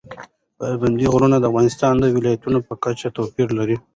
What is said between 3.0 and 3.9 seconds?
توپیر لري.